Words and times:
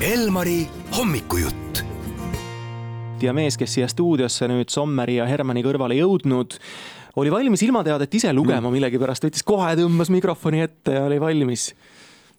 Elmari 0.00 0.62
hommikujutt. 0.94 1.82
ja 3.22 3.32
mees, 3.34 3.56
kes 3.58 3.72
siia 3.74 3.88
stuudiosse 3.90 4.46
nüüd 4.46 4.70
Sommeri 4.70 5.16
ja 5.16 5.24
Hermanni 5.26 5.64
kõrvale 5.66 5.96
jõudnud, 5.98 6.54
oli 7.18 7.32
valmis 7.34 7.64
ilmateadet 7.66 8.14
ise 8.14 8.30
lugema 8.30 8.70
millegipärast, 8.70 9.26
võttis 9.26 9.42
kohe, 9.42 9.72
tõmbas 9.80 10.12
mikrofoni 10.14 10.62
ette 10.62 10.94
ja 10.94 11.02
oli 11.08 11.18
valmis 11.18 11.72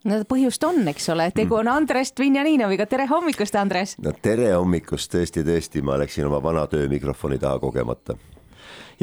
no 0.07 0.21
põhjust 0.29 0.63
on, 0.69 0.87
eks 0.87 1.09
ole, 1.11 1.27
tegu 1.35 1.59
on 1.59 1.67
Andres 1.67 2.13
Dvinjaninoviga, 2.15 2.87
tere 2.87 3.09
hommikust, 3.11 3.59
Andres. 3.59 3.97
no 3.99 4.15
tere 4.15 4.53
hommikust, 4.55 5.11
tõesti, 5.17 5.43
tõesti, 5.43 5.83
ma 5.83 5.99
läksin 5.99 6.31
oma 6.31 6.39
vana 6.39 6.63
töö 6.71 6.87
mikrofoni 6.87 7.41
taha 7.43 7.59
kogemata. 7.59 8.15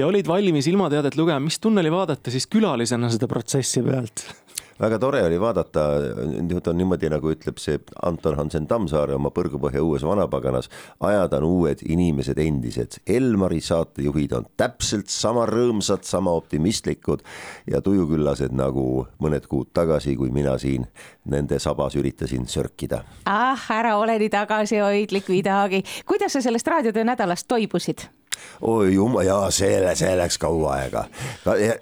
ja 0.00 0.08
olid 0.08 0.32
valmis 0.32 0.72
ilmateadet 0.72 1.20
lugema, 1.20 1.44
mis 1.44 1.60
tunne 1.60 1.84
oli 1.84 1.92
vaadata 1.92 2.32
siis 2.32 2.48
külalisena 2.48 3.12
seda 3.12 3.28
protsessi 3.28 3.84
pealt? 3.84 4.24
Väga 4.80 4.98
tore 5.00 5.22
oli 5.26 5.38
vaadata, 5.40 5.84
nüüd 6.44 6.68
on 6.68 6.78
niimoodi, 6.78 7.08
nagu 7.12 7.30
ütleb 7.32 7.60
see 7.62 7.78
Anton 8.06 8.36
Hansen 8.38 8.66
Tammsaare 8.68 9.16
oma 9.16 9.32
Põrgupõhja 9.34 9.82
uues 9.84 10.04
vanapaganas, 10.06 10.68
ajad 11.00 11.36
on 11.38 11.46
uued, 11.48 11.84
inimesed 11.86 12.38
endised. 12.42 12.98
Elmari 13.06 13.60
saatejuhid 13.64 14.36
on 14.36 14.48
täpselt 14.56 15.10
sama 15.12 15.46
rõõmsad, 15.48 16.04
sama 16.08 16.34
optimistlikud 16.36 17.24
ja 17.70 17.80
tujuküllased 17.84 18.54
nagu 18.56 19.06
mõned 19.22 19.48
kuud 19.50 19.72
tagasi, 19.76 20.16
kui 20.16 20.32
mina 20.34 20.58
siin 20.60 20.86
nende 21.26 21.58
sabas 21.62 21.96
üritasin 21.96 22.46
sörkida. 22.48 23.02
ah, 23.26 23.66
ära 23.70 23.96
ole 23.98 24.18
nii 24.18 24.30
tagasihoidlik 24.30 25.28
midagi. 25.28 25.82
kuidas 26.06 26.32
sa 26.32 26.40
sellest 26.40 26.66
raadiotöö 26.66 27.04
nädalast 27.04 27.48
toibusid? 27.48 28.08
Oi 28.60 28.94
jumal, 28.94 29.24
jaa, 29.26 29.50
see, 29.54 29.78
see 29.98 30.14
läks 30.18 30.38
kaua 30.42 30.76
aega. 30.80 31.04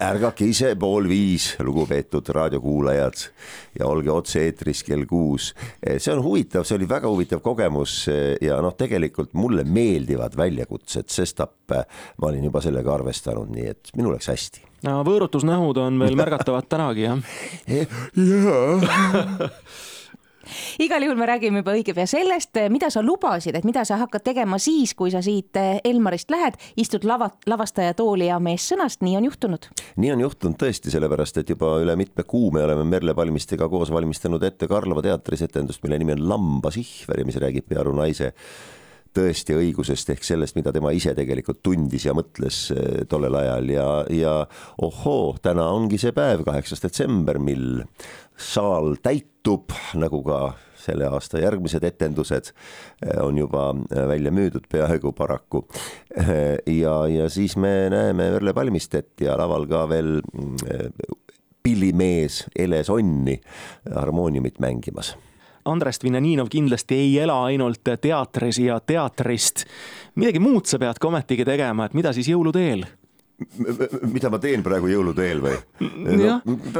ärgake 0.02 0.48
ise 0.50 0.74
pool 0.80 1.08
viis, 1.08 1.54
lugupeetud 1.64 2.28
raadiokuulajad 2.34 3.24
ja 3.78 3.86
olge 3.86 4.10
otse-eetris 4.10 4.84
kell 4.86 5.06
kuus. 5.10 5.52
see 5.98 6.12
on 6.12 6.22
huvitav, 6.24 6.66
see 6.66 6.78
oli 6.78 6.88
väga 6.88 7.10
huvitav 7.10 7.42
kogemus 7.44 8.04
ja 8.42 8.60
noh, 8.64 8.76
tegelikult 8.78 9.34
mulle 9.34 9.64
meeldivad 9.64 10.36
väljakutsed, 10.36 11.08
sestap 11.08 11.74
ma 11.74 12.28
olin 12.28 12.44
juba 12.44 12.62
sellega 12.64 12.94
arvestanud, 12.94 13.50
nii 13.54 13.66
et 13.72 13.94
minul 13.96 14.16
läks 14.16 14.30
hästi. 14.32 14.68
no 14.88 15.00
võõrutusnähud 15.06 15.82
on 15.86 15.98
veel 16.04 16.18
märgatavad 16.18 16.68
tänagi, 16.70 17.08
jah? 17.08 17.18
jaa 18.30 19.50
igal 20.82 21.02
juhul 21.06 21.18
me 21.18 21.28
räägime 21.28 21.62
juba 21.62 21.74
õige 21.76 21.94
pea 21.96 22.06
sellest, 22.10 22.58
mida 22.72 22.90
sa 22.92 23.02
lubasid, 23.02 23.56
et 23.56 23.66
mida 23.68 23.84
sa 23.84 23.98
hakkad 24.02 24.24
tegema 24.26 24.58
siis, 24.62 24.94
kui 24.94 25.12
sa 25.14 25.22
siit 25.24 25.56
eh, 25.60 25.80
Elmarist 25.84 26.30
lähed, 26.32 26.58
istud 26.80 27.06
lava, 27.08 27.30
lavastaja 27.50 27.94
tooli 27.98 28.28
ja 28.28 28.38
meessõnast, 28.42 29.02
nii 29.04 29.16
on 29.20 29.28
juhtunud. 29.30 29.70
nii 29.96 30.14
on 30.14 30.24
juhtunud 30.26 30.58
tõesti, 30.60 30.92
sellepärast 30.94 31.42
et 31.42 31.54
juba 31.54 31.74
üle 31.82 31.96
mitme 31.98 32.26
kuu 32.28 32.50
me 32.54 32.64
oleme 32.64 32.84
Merle 32.88 33.14
Palmistega 33.14 33.68
koos 33.68 33.92
valmistanud 33.94 34.42
ette 34.42 34.68
Karlova 34.70 35.02
teatris 35.04 35.44
etendust, 35.48 35.82
mille 35.84 35.98
nimi 35.98 36.16
on 36.16 36.28
Lambasihver 36.28 37.20
ja 37.20 37.28
mis 37.28 37.40
räägib 37.40 37.68
Pearu 37.68 37.94
naise 37.96 38.32
tõesti 39.14 39.54
õigusest 39.56 40.10
ehk 40.14 40.26
sellest, 40.26 40.56
mida 40.58 40.72
tema 40.74 40.92
ise 40.94 41.14
tegelikult 41.16 41.62
tundis 41.64 42.06
ja 42.08 42.14
mõtles 42.16 42.66
eh, 42.74 43.04
tollel 43.10 43.36
ajal 43.38 43.70
ja, 43.72 43.88
ja 44.12 44.34
ohoo, 44.82 45.34
täna 45.42 45.68
ongi 45.74 46.00
see 46.00 46.14
päev, 46.16 46.44
kaheksas 46.46 46.82
detsember, 46.84 47.38
mil 47.42 47.84
saal 48.34 48.96
täitub, 49.04 49.74
nagu 50.00 50.22
ka 50.26 50.40
selle 50.84 51.06
aasta 51.08 51.40
järgmised 51.40 51.84
etendused 51.86 52.50
eh, 52.50 53.20
on 53.22 53.38
juba 53.40 53.70
eh, 53.74 54.06
välja 54.10 54.34
müüdud 54.34 54.66
peaaegu 54.70 55.14
paraku. 55.16 55.64
ja, 56.66 56.96
ja 57.10 57.28
siis 57.32 57.56
me 57.56 57.88
näeme 57.92 58.30
Verle 58.34 58.54
Palmistet 58.54 59.20
ja 59.24 59.38
laval 59.38 59.68
ka 59.70 59.84
veel 59.90 60.18
pillimees 61.64 62.44
Ele 62.58 62.82
Sonni 62.84 63.38
harmooniumit 63.94 64.60
mängimas 64.60 65.14
Andres 65.64 66.00
Dvinjaninov 66.02 66.50
kindlasti 66.52 66.94
ei 66.94 67.14
ela 67.18 67.38
ainult 67.48 67.80
teatris 68.00 68.58
ja 68.58 68.80
teatrist. 68.80 69.64
midagi 70.14 70.38
muud 70.38 70.66
sa 70.66 70.78
pead 70.78 71.00
ka 71.00 71.08
ometigi 71.08 71.44
tegema, 71.44 71.86
et 71.86 71.94
mida 71.94 72.12
siis 72.12 72.28
jõulude 72.28 72.60
eel? 72.60 72.84
Mida 74.14 74.30
ma 74.30 74.38
teen 74.38 74.62
praegu 74.62 74.86
jõulude 74.86 75.24
eel 75.26 75.40
või? 75.42 75.54
no,, 76.20 76.36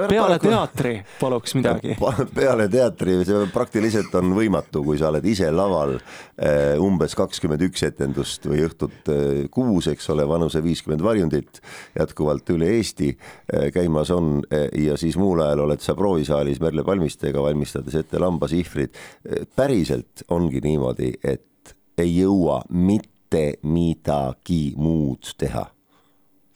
peale 0.07 0.37
teatri 0.39 0.93
paluks 1.19 1.57
midagi. 1.59 1.97
peale 2.39 2.69
teatri, 2.71 3.17
see 3.27 3.49
praktiliselt 3.55 4.15
on 4.21 4.31
võimatu, 4.37 4.85
kui 4.87 5.01
sa 5.01 5.11
oled 5.11 5.27
ise 5.27 5.51
laval 5.51 5.97
eh, 5.99 6.79
umbes 6.83 7.17
kakskümmend 7.19 7.67
üks 7.67 7.83
etendust 7.89 8.47
või 8.47 8.63
õhtut 8.69 9.11
eh, 9.11 9.43
kuus, 9.55 9.91
eks 9.91 10.09
ole, 10.15 10.29
vanuse 10.31 10.63
viiskümmend 10.63 11.03
varjundit 11.03 11.59
jätkuvalt 11.99 12.55
üle 12.55 12.71
Eesti 12.77 13.11
eh, 13.11 13.69
käimas 13.75 14.15
on 14.15 14.37
ja 14.79 14.95
siis 15.01 15.19
muul 15.19 15.43
ajal 15.43 15.67
oled 15.67 15.83
sa 15.83 15.97
proovisaalis 15.99 16.63
Merle 16.63 16.87
Palmistega 16.87 17.43
valmistades 17.43 17.99
ette 17.99 18.23
lambasihvrid. 18.23 18.95
päriselt 19.57 20.23
ongi 20.31 20.63
niimoodi, 20.63 21.13
et 21.25 21.75
ei 21.99 22.21
jõua 22.21 22.63
mitte 22.71 23.47
midagi 23.67 24.75
muud 24.79 25.35
teha 25.39 25.74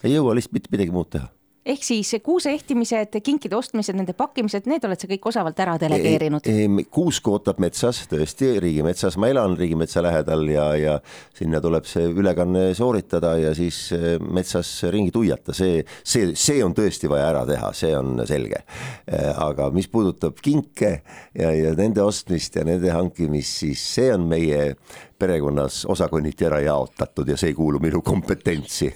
ei 0.04 0.14
jõua 0.14 0.36
lihtsalt 0.38 0.58
mitte 0.58 0.72
midagi 0.74 0.94
muud 0.94 1.10
teha 1.14 1.30
ehk 1.68 1.84
siis 1.84 2.14
kuuse 2.24 2.52
ehtimised, 2.56 3.18
kinkide 3.24 3.56
ostmised, 3.58 3.96
nende 3.98 4.14
pakkimised, 4.16 4.68
need 4.70 4.84
oled 4.88 5.00
sa 5.00 5.08
kõik 5.10 5.28
osavalt 5.30 5.58
ära 5.60 5.76
delegeerinud? 5.80 6.46
kuusk 6.94 7.28
ootab 7.28 7.60
metsas, 7.62 8.00
tõesti, 8.10 8.54
riigimetsas, 8.62 9.18
ma 9.20 9.28
elan 9.32 9.56
riigimetsa 9.58 10.02
lähedal 10.04 10.46
ja, 10.48 10.68
ja 10.78 10.96
sinna 11.36 11.60
tuleb 11.64 11.86
see 11.88 12.08
ülekanne 12.08 12.70
sooritada 12.78 13.34
ja 13.40 13.52
siis 13.56 13.80
eh, 13.96 14.08
metsas 14.22 14.70
ringi 14.92 15.12
tuiata, 15.14 15.56
see, 15.56 15.82
see, 16.02 16.32
see 16.38 16.62
on 16.64 16.76
tõesti 16.76 17.10
vaja 17.10 17.28
ära 17.34 17.44
teha, 17.48 17.72
see 17.76 17.92
on 17.96 18.16
selge. 18.28 18.62
Eh, 19.04 19.28
aga 19.34 19.68
mis 19.74 19.90
puudutab 19.92 20.40
kinke 20.44 20.94
ja, 21.36 21.52
ja 21.52 21.74
nende 21.76 22.04
ostmist 22.04 22.56
ja 22.56 22.64
nende 22.68 22.92
hankimist, 22.94 23.60
siis 23.64 23.84
see 23.98 24.08
on 24.14 24.24
meie 24.30 24.72
perekonnas 25.18 25.82
osakonniti 25.90 26.46
ära 26.46 26.62
jaotatud 26.62 27.28
ja 27.28 27.36
see 27.36 27.52
ei 27.52 27.58
kuulu 27.58 27.80
minu 27.82 28.00
kompetentsi. 28.06 28.92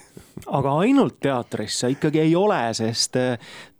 Aga 0.47 0.79
ainult 0.85 1.19
teatris 1.23 1.79
sa 1.83 1.91
ikkagi 1.93 2.23
ei 2.23 2.35
ole, 2.35 2.59
sest 2.77 3.17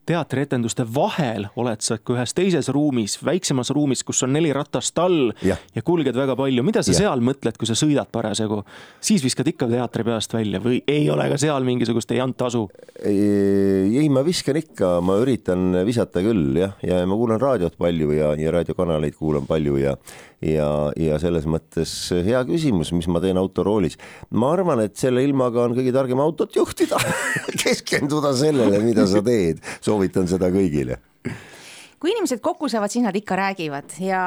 teatrietenduste 0.05 0.83
vahel 0.95 1.47
oled 1.59 1.83
sa 1.83 1.97
ka 1.99 2.15
ühes 2.15 2.35
teises 2.35 2.67
ruumis, 2.73 3.15
väiksemas 3.23 3.71
ruumis, 3.75 4.03
kus 4.03 4.23
on 4.25 4.33
neli 4.35 4.51
ratast 4.55 4.99
all 4.99 5.31
ja, 5.45 5.55
ja 5.75 5.83
kulged 5.85 6.17
väga 6.17 6.35
palju. 6.39 6.63
mida 6.65 6.83
sa 6.83 6.91
ja. 6.91 7.03
seal 7.03 7.23
mõtled, 7.23 7.57
kui 7.59 7.69
sa 7.69 7.77
sõidad 7.77 8.11
parasjagu? 8.11 8.61
siis 9.03 9.23
viskad 9.23 9.47
ikka 9.53 9.69
teatri 9.71 10.05
peast 10.07 10.35
välja 10.35 10.59
või 10.63 10.81
ei 10.87 11.07
ole 11.11 11.29
ka 11.31 11.39
seal 11.39 11.63
mingisugust 11.67 12.11
ei 12.11 12.19
anta 12.23 12.49
asu? 12.51 12.65
ei, 12.99 14.09
ma 14.11 14.25
viskan 14.27 14.59
ikka, 14.59 14.97
ma 15.05 15.17
üritan 15.23 15.79
visata 15.87 16.23
küll 16.25 16.59
jah, 16.59 16.75
ja 16.83 16.99
ma 17.07 17.19
kuulan 17.19 17.41
raadiot 17.41 17.79
palju 17.79 18.11
ja, 18.17 18.33
ja 18.39 18.55
raadiokanaleid 18.57 19.15
kuulan 19.19 19.47
palju 19.47 19.79
ja 19.79 19.95
ja, 20.43 20.69
ja 20.99 21.19
selles 21.21 21.47
mõttes 21.49 21.93
hea 22.25 22.41
küsimus, 22.47 22.93
mis 22.95 23.07
ma 23.11 23.21
teen 23.23 23.39
autoroolis. 23.39 23.97
ma 24.31 24.53
arvan, 24.57 24.83
et 24.85 24.99
selle 24.99 25.23
ilmaga 25.25 25.63
on 25.67 25.77
kõige 25.77 25.95
targem 25.95 26.21
autot 26.23 26.55
juhtida 26.55 26.99
keskenduda 27.63 28.35
sellele, 28.37 28.83
mida 28.83 29.07
sa 29.09 29.23
teed, 29.25 29.63
soovitan 29.81 30.29
seda 30.29 30.51
kõigile 30.53 30.99
kui 32.03 32.11
inimesed 32.11 32.41
kokku 32.43 32.67
saavad, 32.67 32.91
siis 32.91 33.05
nad 33.05 33.15
ikka 33.15 33.37
räägivad 33.39 33.93
ja 34.03 34.21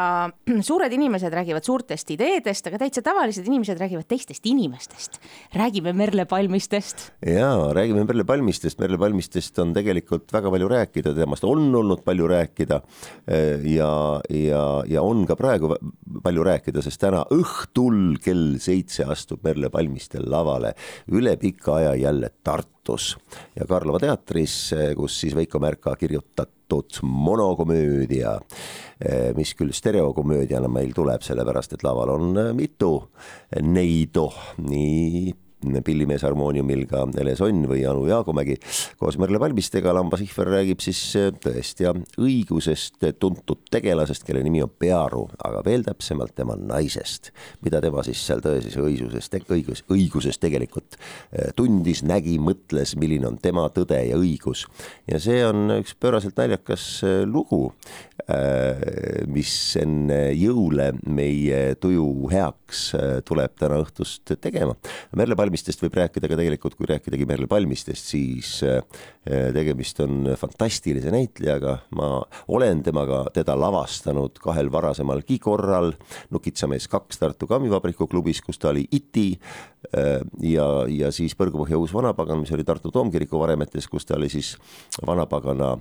suured 0.69 0.93
inimesed 0.97 1.35
räägivad 1.37 1.67
suurtest 1.67 2.09
ideedest, 2.15 2.71
aga 2.71 2.81
täitsa 2.81 3.03
tavalised 3.05 3.45
inimesed 3.45 3.77
räägivad 3.83 4.09
teistest 4.09 4.47
inimestest. 4.49 5.19
räägime 5.53 5.93
Merle 5.93 6.25
Palmistest. 6.25 7.11
ja 7.21 7.51
räägime 7.77 8.07
Merle 8.09 8.25
Palmistest, 8.25 8.81
Merle 8.81 8.99
Palmistest 8.99 9.59
on 9.59 9.75
tegelikult 9.77 10.33
väga 10.33 10.51
palju 10.51 10.71
rääkida, 10.73 11.13
temast 11.15 11.45
on 11.45 11.69
olnud 11.75 12.01
palju 12.05 12.29
rääkida. 12.33 12.81
ja, 13.77 14.21
ja, 14.31 14.63
ja 14.89 15.03
on 15.03 15.27
ka 15.27 15.37
praegu 15.37 15.75
palju 16.25 16.47
rääkida, 16.49 16.81
sest 16.81 17.01
täna 17.05 17.27
õhtul 17.29 18.17
kell 18.25 18.57
seitse 18.57 19.05
astub 19.05 19.45
Merle 19.45 19.69
Palmiste 19.69 20.25
lavale 20.25 20.73
üle 21.13 21.37
pika 21.37 21.77
aja 21.77 21.95
jälle 22.07 22.33
Tartus 22.87 23.17
ja 23.59 23.67
Karlova 23.67 23.99
teatris, 23.99 24.71
kus 24.95 25.19
siis 25.21 25.35
Veiko 25.35 25.59
Märka 25.59 25.97
kirjutab 25.99 26.53
lubatud 26.67 26.99
monokomöödia, 27.03 28.41
eh, 29.01 29.35
mis 29.35 29.55
küll 29.55 29.73
stereokomöödiana 29.73 30.69
meil 30.69 30.93
tuleb, 30.93 31.23
sellepärast 31.23 31.73
et 31.73 31.83
laval 31.83 32.11
on 32.11 32.55
mitu 32.55 33.09
neidu, 33.63 34.33
nii 34.59 35.35
pillimees 35.85 36.23
harmooniumil 36.27 36.85
ka 36.89 37.03
Ele 37.21 37.35
Sonn 37.37 37.65
või 37.69 37.83
Anu 37.89 38.05
Jaagomägi 38.07 38.59
koos 39.01 39.17
Merle 39.19 39.41
Palmistega. 39.41 39.95
Lamba 39.97 40.19
Sihver 40.21 40.51
räägib 40.53 40.83
siis 40.85 41.01
eh, 41.19 41.31
tõest 41.33 41.81
ja 41.83 41.95
õigusest 42.21 43.07
tuntud 43.19 43.65
tegelasest, 43.73 44.27
kelle 44.27 44.45
nimi 44.45 44.63
on 44.65 44.73
Pearu, 44.79 45.25
aga 45.45 45.63
veel 45.67 45.87
täpsemalt 45.87 46.37
tema 46.37 46.57
naisest, 46.61 47.33
mida 47.65 47.81
tema 47.85 48.05
siis 48.07 48.21
seal 48.27 48.43
tõeses 48.45 48.77
õiguses, 48.81 49.31
õigus, 49.57 49.83
õiguses 49.93 50.41
tegelikult 50.43 50.99
eh, 50.99 51.51
tundis, 51.57 52.05
nägi, 52.07 52.37
mõtles, 52.43 52.97
milline 53.01 53.31
on 53.31 53.41
tema 53.43 53.67
tõde 53.75 54.01
ja 54.11 54.21
õigus. 54.21 54.67
ja 55.09 55.21
see 55.23 55.41
on 55.47 55.79
üks 55.81 55.97
pööraselt 55.99 56.37
naljakas 56.39 56.87
eh, 57.07 57.23
lugu, 57.27 57.71
mis 59.31 59.51
enne 59.79 60.33
jõule 60.35 60.89
meie 61.07 61.77
tuju 61.79 62.27
heaks 62.33 62.81
tuleb 63.29 63.53
täna 63.61 63.79
õhtust 63.85 64.33
tegema. 64.43 64.75
Merle 65.15 65.37
Palmiste 65.39 65.46
Palmistest 65.47 65.83
võib 65.85 65.95
rääkida 65.95 66.27
ka 66.27 66.39
tegelikult, 66.41 66.75
kui 66.75 66.89
rääkidagi 66.91 67.27
Merle 67.31 67.47
Palmistest, 67.47 68.09
siis 68.11 68.57
tegemist 69.55 70.01
on 70.03 70.33
fantastilise 70.39 71.13
näitlejaga, 71.15 71.77
ma 71.95 72.09
olen 72.51 72.83
temaga, 72.87 73.21
teda 73.35 73.55
lavastanud 73.59 74.41
kahel 74.43 74.73
varasemalgi 74.75 75.39
korral, 75.43 75.93
Nukitsamees 76.35 76.89
kaks 76.91 77.23
Tartu 77.23 77.47
Kammivabriku 77.47 78.09
klubis, 78.11 78.43
kus 78.43 78.59
ta 78.59 78.73
oli 78.73 78.89
iti 78.91 79.29
ja, 80.43 80.67
ja 80.91 81.13
siis 81.15 81.37
Põrgupõhja 81.39 81.79
uus 81.79 81.95
vanapagan, 81.95 82.41
mis 82.43 82.51
oli 82.55 82.67
Tartu 82.67 82.91
Toomkiriku 82.95 83.39
varemetes, 83.39 83.87
kus 83.91 84.07
ta 84.07 84.17
oli 84.19 84.29
siis 84.33 84.57
vanapagana 85.07 85.77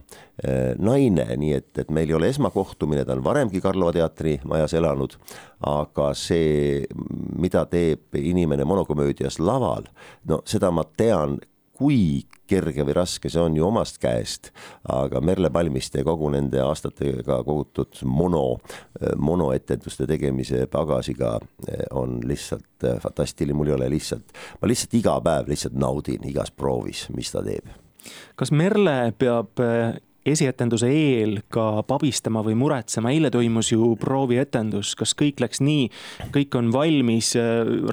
naine, 0.77 1.25
nii 1.41 1.53
et, 1.57 1.71
et 1.81 1.89
meil 1.93 2.09
ei 2.11 2.17
ole 2.17 2.29
esmakohtumine, 2.29 3.05
ta 3.05 3.17
on 3.17 3.23
varemgi 3.25 3.61
Karlova 3.63 3.95
teatri 3.95 4.37
majas 4.45 4.77
elanud, 4.77 5.17
aga 5.65 6.11
see, 6.17 6.83
mida 7.39 7.65
teeb 7.71 8.17
inimene 8.19 8.65
monokomöödias 8.67 9.39
laval, 9.55 9.89
no 10.29 10.41
seda 10.45 10.71
ma 10.75 10.83
tean 10.97 11.39
kui 11.75 12.23
kerge 12.47 12.85
või 12.85 12.95
raske 12.95 13.29
see 13.31 13.41
on 13.41 13.55
ju 13.57 13.65
omast 13.67 13.97
käest, 14.01 14.51
aga 14.91 15.19
Merle 15.23 15.49
Palmiste 15.53 16.01
ja 16.01 16.07
kogu 16.07 16.29
nende 16.33 16.61
aastatega 16.63 17.41
kogutud 17.47 17.99
mono, 18.07 18.59
monoetenduste 19.17 20.07
tegemise 20.09 20.65
pagasiga 20.71 21.35
eh, 21.67 21.85
on 21.97 22.19
lihtsalt 22.23 22.85
eh, 22.85 22.99
fantastiline, 23.03 23.57
mul 23.57 23.73
ei 23.73 23.77
ole 23.79 23.89
lihtsalt, 23.95 24.35
ma 24.61 24.69
lihtsalt 24.69 24.99
iga 25.01 25.17
päev 25.25 25.51
lihtsalt 25.51 25.77
naudin 25.81 26.27
igas 26.29 26.53
proovis, 26.53 27.07
mis 27.15 27.33
ta 27.33 27.43
teeb. 27.45 27.73
kas 28.37 28.53
Merle 28.53 29.13
peab 29.17 29.65
eh, 29.65 29.97
esietenduse 30.25 30.89
eel 30.89 31.39
ka 31.53 31.83
pabistama 31.87 32.41
või 32.45 32.55
muretsema, 32.57 33.11
eile 33.13 33.29
toimus 33.33 33.71
ju 33.71 33.91
proovietendus, 34.01 34.95
kas 34.97 35.13
kõik 35.17 35.41
läks 35.43 35.61
nii, 35.63 35.87
kõik 36.33 36.57
on 36.59 36.71
valmis, 36.73 37.33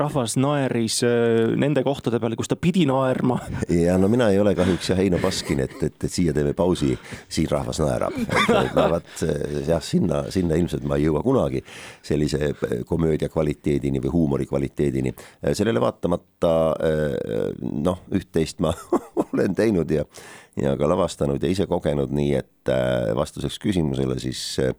rahvas 0.00 0.38
naeris 0.40 1.00
äh, 1.06 1.52
nende 1.60 1.84
kohtade 1.86 2.20
peale, 2.22 2.38
kus 2.40 2.50
ta 2.50 2.56
pidi 2.56 2.86
naerma? 2.88 3.38
ja 3.68 3.98
no 4.00 4.08
mina 4.12 4.30
ei 4.32 4.40
ole 4.40 4.54
kahjuks 4.58 4.92
jah 4.92 5.00
Heino 5.00 5.20
Baskin, 5.22 5.62
et, 5.66 5.76
et, 5.82 5.98
et 5.98 6.12
siia 6.12 6.34
teeme 6.36 6.54
pausi, 6.56 6.92
siin 7.32 7.50
rahvas 7.52 7.82
naerab. 7.82 8.16
no 8.76 8.88
vot 8.96 9.24
jah, 9.68 9.82
sinna, 9.84 10.24
sinna 10.32 10.58
ilmselt 10.60 10.86
ma 10.88 10.98
ei 11.00 11.08
jõua 11.08 11.22
kunagi 11.24 11.62
sellise 12.04 12.52
komöödia 12.88 13.28
kvaliteedini 13.32 14.00
või 14.02 14.14
huumori 14.16 14.48
kvaliteedini. 14.48 15.12
sellele 15.52 15.80
vaatamata 15.82 16.54
noh, 17.60 18.04
üht-teist 18.12 18.62
ma 18.64 18.72
olen 19.32 19.54
teinud 19.56 19.90
ja 19.90 20.04
ja 20.56 20.74
ka 20.76 20.88
lavastanud 20.88 21.42
ja 21.42 21.50
ise 21.50 21.66
kogenud, 21.68 22.12
nii 22.12 22.32
et 22.36 22.70
äh, 22.70 23.12
vastuseks 23.16 23.56
küsimusele 23.62 24.18
siis 24.20 24.40
äh, 24.60 24.74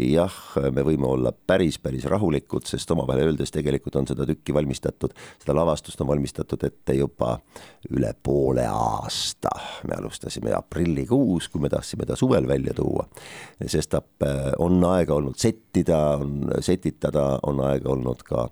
jah, 0.00 0.34
me 0.72 0.84
võime 0.86 1.08
olla 1.10 1.32
päris, 1.32 1.76
päris 1.82 2.06
rahulikud, 2.08 2.64
sest 2.68 2.90
omavahel 2.94 3.28
öeldes 3.28 3.52
tegelikult 3.52 3.98
on 4.00 4.08
seda 4.08 4.26
tükki 4.28 4.54
valmistatud, 4.56 5.12
seda 5.42 5.56
lavastust 5.58 6.00
on 6.00 6.08
valmistatud 6.12 6.64
ette 6.64 6.96
juba 6.96 7.34
üle 7.92 8.14
poole 8.22 8.64
aasta. 8.68 9.52
me 9.88 9.98
alustasime 9.98 10.54
aprillikuus, 10.56 11.48
kui 11.52 11.60
me 11.60 11.68
tahtsime 11.72 12.08
ta 12.08 12.16
suvel 12.16 12.48
välja 12.48 12.74
tuua. 12.74 13.04
sestap 13.66 14.24
äh, 14.24 14.52
on 14.58 14.80
aega 14.94 15.14
olnud 15.14 15.36
settida, 15.78 16.16
on 16.18 16.62
setitada, 16.62 17.38
on 17.46 17.60
aega 17.60 17.90
olnud 17.92 18.22
ka 18.26 18.48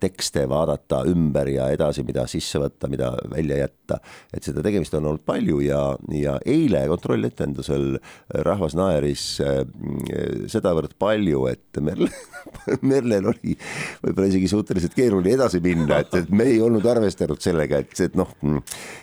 tekste 0.00 0.46
vaadata 0.48 1.04
ümber 1.08 1.48
ja 1.48 1.70
edasi, 1.72 2.04
mida 2.04 2.26
sisse 2.26 2.58
võtta, 2.60 2.88
mida 2.88 3.12
välja 3.30 3.56
jätta. 3.64 4.00
et 4.32 4.42
seda 4.42 4.62
tegemist 4.62 4.94
on 4.94 5.06
olnud 5.06 5.24
palju 5.24 5.60
ja 5.60 5.96
ja 6.12 6.38
eile 6.44 6.86
kontrolletendusel 6.88 7.98
rahvas 8.44 8.74
naeris 8.74 9.40
äh, 9.40 9.64
sedavõrd 10.46 10.96
palju, 10.98 11.46
et 11.46 11.80
Merle, 11.80 12.10
Merlel 12.90 13.30
oli 13.32 13.56
võib-olla 14.02 14.28
isegi 14.30 14.50
suhteliselt 14.50 14.96
keeruline 14.96 15.34
edasi 15.36 15.60
minna, 15.64 16.00
et, 16.04 16.14
et 16.20 16.30
me 16.30 16.48
ei 16.50 16.60
olnud 16.62 16.86
arvestanud 16.90 17.42
sellega, 17.42 17.82
et, 17.84 17.96
et 18.08 18.16
noh, 18.18 18.30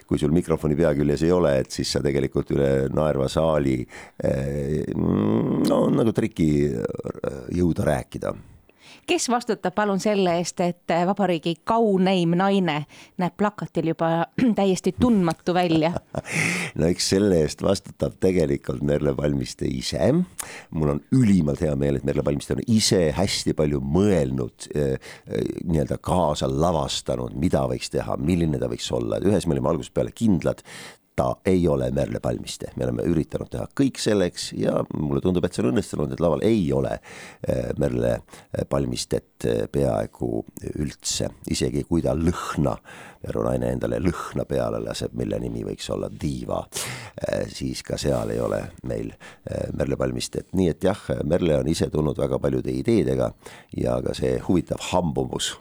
kui 0.07 0.21
sul 0.21 0.33
mikrofoni 0.35 0.77
pea 0.79 0.93
küljes 0.97 1.25
ei 1.25 1.33
ole, 1.35 1.57
et 1.63 1.73
siis 1.73 1.91
sa 1.95 2.03
tegelikult 2.03 2.53
üle 2.55 2.71
naerva 2.93 3.29
saali 3.31 3.79
äh, 3.83 4.81
no 4.95 5.85
nagu 5.93 6.15
triki 6.15 6.49
jõuda 7.53 7.87
rääkida 7.87 8.33
kes 9.07 9.29
vastutab 9.29 9.75
palun 9.75 9.99
selle 10.03 10.37
eest, 10.39 10.59
et 10.63 10.93
vabariigi 11.07 11.55
kauneim 11.67 12.35
naine 12.39 12.77
näeb 13.21 13.35
plakatil 13.37 13.91
juba 13.93 14.27
täiesti 14.59 14.95
tundmatu 14.99 15.55
välja? 15.55 15.93
no 16.79 16.89
eks 16.89 17.09
selle 17.15 17.43
eest 17.43 17.63
vastutab 17.65 18.17
tegelikult 18.23 18.83
Merle 18.85 19.15
Palmiste 19.15 19.67
ise. 19.69 20.11
mul 20.69 20.95
on 20.95 21.01
ülimalt 21.15 21.61
hea 21.63 21.75
meel, 21.79 21.99
et 21.99 22.07
Merle 22.07 22.23
Palmiste 22.23 22.57
on 22.57 22.63
ise 22.67 23.05
hästi 23.15 23.55
palju 23.57 23.81
mõelnud 23.83 24.69
eh,, 24.75 24.97
nii-öelda 25.63 25.99
kaasa 26.03 26.49
lavastanud, 26.49 27.35
mida 27.39 27.63
võiks 27.69 27.91
teha, 27.93 28.17
milline 28.17 28.59
ta 28.61 28.69
võiks 28.71 28.89
olla, 28.93 29.19
et 29.19 29.29
ühes 29.29 29.47
me 29.47 29.57
olime 29.57 29.73
algusest 29.73 29.95
peale 29.95 30.13
kindlad, 30.15 30.63
ta 31.15 31.35
ei 31.45 31.67
ole 31.67 31.91
Merle 31.91 32.19
Palmiste, 32.19 32.71
me 32.75 32.87
oleme 32.87 33.05
üritanud 33.09 33.51
teha 33.53 33.67
kõik 33.77 33.99
selleks 34.01 34.49
ja 34.57 34.79
mulle 34.97 35.21
tundub, 35.21 35.45
et 35.45 35.53
see 35.53 35.63
on 35.63 35.69
õnnestunud, 35.69 36.13
et 36.13 36.23
laval 36.23 36.41
ei 36.45 36.65
ole 36.73 36.95
eh, 36.95 37.69
Merle 37.77 38.15
Palmistet 38.69 39.45
eh, 39.49 39.65
peaaegu 39.71 40.31
üldse, 40.73 41.29
isegi 41.53 41.85
kui 41.89 42.03
ta 42.05 42.15
lõhna, 42.17 42.77
Võru 43.23 43.45
naine 43.45 43.69
endale 43.71 44.01
lõhna 44.03 44.43
peale 44.43 44.81
laseb, 44.83 45.13
mille 45.15 45.37
nimi 45.39 45.61
võiks 45.63 45.85
olla 45.93 46.09
Diiva, 46.11 46.57
eh, 47.21 47.45
siis 47.47 47.79
ka 47.87 47.95
seal 48.01 48.33
ei 48.33 48.41
ole 48.43 48.59
meil 48.89 49.13
Merle 49.77 49.95
Palmistet, 49.99 50.49
nii 50.57 50.73
et 50.73 50.89
jah, 50.89 51.05
Merle 51.23 51.61
on 51.61 51.69
ise 51.71 51.87
tulnud 51.93 52.19
väga 52.19 52.41
paljude 52.43 52.73
ideedega 52.73 53.31
ja 53.79 54.01
ka 54.03 54.17
see 54.17 54.35
huvitav 54.49 54.83
hambumus 54.89 55.53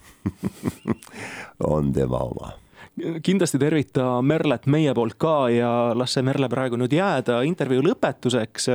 on 1.77 1.93
tema 1.95 2.25
oma 2.25 2.55
kindlasti 2.99 3.59
tervita 3.61 4.05
Merlet 4.23 4.67
meie 4.71 4.93
poolt 4.95 5.17
ka 5.21 5.49
ja 5.53 5.71
las 5.97 6.13
see 6.13 6.25
Merle 6.27 6.49
praegu 6.53 6.77
nüüd 6.77 6.93
jääda 6.93 7.41
intervjuu 7.49 7.85
lõpetuseks. 7.87 8.69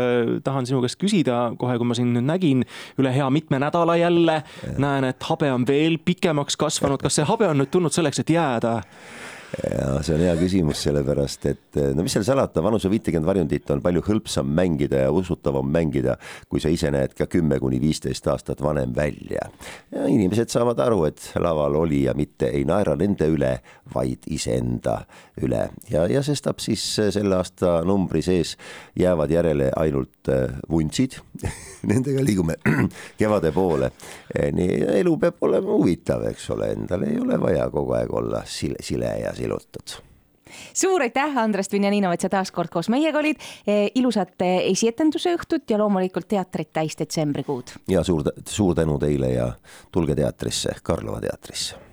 tahan 0.43 0.65
sinu 0.65 0.81
käest 0.81 0.97
küsida 1.01 1.53
kohe, 1.57 1.77
kui 1.77 1.87
ma 1.87 1.97
sind 1.97 2.17
nüüd 2.17 2.25
nägin 2.25 2.65
üle 2.97 3.13
hea 3.13 3.29
mitme 3.29 3.59
nädala 3.61 3.97
jälle, 3.97 4.41
näen, 4.77 5.03
et 5.11 5.23
habe 5.29 5.51
on 5.53 5.67
veel 5.67 5.99
pikemaks 6.01 6.57
kasvanud. 6.57 7.01
kas 7.01 7.19
see 7.19 7.29
habe 7.29 7.47
on 7.47 7.61
nüüd 7.61 7.71
tulnud 7.71 7.93
selleks, 7.93 8.19
et 8.19 8.33
jääda? 8.33 8.81
Ja 9.63 9.97
see 10.05 10.15
on 10.15 10.23
hea 10.25 10.33
küsimus, 10.39 10.81
sellepärast 10.85 11.47
et 11.49 11.79
no 11.97 12.05
mis 12.05 12.13
seal 12.13 12.25
salata, 12.27 12.61
vanuse 12.63 12.89
viitekümmet 12.91 13.27
varjundit 13.27 13.71
on 13.73 13.81
palju 13.83 14.03
hõlpsam 14.05 14.49
mängida 14.57 15.05
ja 15.07 15.13
usutavam 15.13 15.67
mängida, 15.73 16.17
kui 16.49 16.61
sa 16.63 16.71
ise 16.73 16.91
näed 16.93 17.15
ka 17.17 17.25
kümme 17.31 17.59
kuni 17.63 17.79
viisteist 17.81 18.27
aastat 18.29 18.61
vanem 18.63 18.93
välja. 18.95 19.49
ja 19.91 20.05
inimesed 20.07 20.53
saavad 20.53 20.79
aru, 20.83 21.05
et 21.09 21.31
laval 21.41 21.75
olija 21.81 22.13
mitte 22.17 22.51
ei 22.53 22.65
naera 22.65 22.95
nende 22.99 23.29
üle, 23.33 23.53
vaid 23.93 24.27
iseenda 24.27 24.99
üle 25.41 25.67
ja, 25.89 26.05
ja 26.11 26.23
sestap 26.25 26.61
siis 26.63 26.83
selle 26.97 27.37
aasta 27.39 27.81
numbri 27.87 28.21
sees 28.21 28.55
jäävad 28.99 29.31
järele 29.31 29.71
ainult 29.75 30.29
äh, 30.29 30.59
vuntsid 30.69 31.17
Nendega 31.89 32.23
liigume 32.25 32.55
kevade 33.19 33.51
poole. 33.51 33.91
nii 34.53 34.81
elu 34.99 35.13
peab 35.21 35.43
olema 35.45 35.71
huvitav, 35.71 36.25
eks 36.31 36.49
ole, 36.55 36.71
endal 36.75 37.05
ei 37.07 37.19
ole 37.21 37.37
vaja 37.41 37.67
kogu 37.73 37.93
aeg 37.97 38.13
olla 38.13 38.41
sile, 38.49 38.81
sile 38.83 39.11
ja 39.21 39.33
silutud 39.47 39.97
suur 40.73 41.03
aitäh, 41.03 41.37
Andres 41.37 41.67
Vinjaninov, 41.71 42.13
et 42.15 42.23
sa 42.23 42.29
taas 42.31 42.53
kord 42.55 42.71
koos 42.71 42.87
meiega 42.89 43.19
olid. 43.19 43.41
E, 43.67 43.89
ilusat 43.99 44.45
e, 44.45 44.51
esietenduse 44.71 45.33
õhtut 45.35 45.67
ja 45.69 45.79
loomulikult 45.81 46.29
teatrit 46.31 46.71
täis 46.73 46.95
detsembrikuud. 46.99 47.75
ja 47.91 48.03
suur, 48.07 48.23
suur 48.47 48.75
tänu 48.75 48.95
teile 49.01 49.33
ja 49.33 49.49
tulge 49.91 50.15
teatrisse, 50.15 50.77
Karlova 50.83 51.19
teatrisse 51.21 51.86